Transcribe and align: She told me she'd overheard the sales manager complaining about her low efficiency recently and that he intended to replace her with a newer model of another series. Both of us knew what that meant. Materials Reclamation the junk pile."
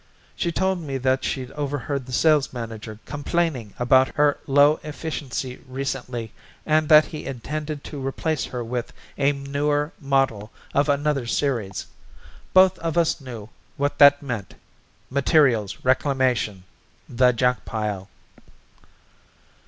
She 0.35 0.51
told 0.51 0.81
me 0.81 0.99
she'd 1.21 1.51
overheard 1.51 2.07
the 2.07 2.11
sales 2.11 2.51
manager 2.51 2.97
complaining 3.05 3.75
about 3.77 4.15
her 4.15 4.39
low 4.47 4.79
efficiency 4.81 5.57
recently 5.67 6.33
and 6.65 6.89
that 6.89 7.05
he 7.05 7.27
intended 7.27 7.83
to 7.83 8.03
replace 8.03 8.45
her 8.45 8.63
with 8.63 8.93
a 9.19 9.31
newer 9.31 9.93
model 9.99 10.51
of 10.73 10.89
another 10.89 11.27
series. 11.27 11.85
Both 12.51 12.79
of 12.79 12.97
us 12.97 13.21
knew 13.21 13.49
what 13.77 13.99
that 13.99 14.23
meant. 14.23 14.55
Materials 15.11 15.85
Reclamation 15.85 16.63
the 17.07 17.31
junk 17.31 17.63
pile." 17.63 18.09